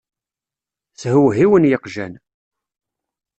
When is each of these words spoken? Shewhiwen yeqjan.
Shewhiwen 0.99 1.69
yeqjan. 1.69 2.13